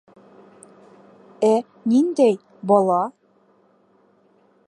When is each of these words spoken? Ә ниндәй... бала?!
Ә 1.49 1.51
ниндәй... 1.91 2.39
бала?! 2.73 2.99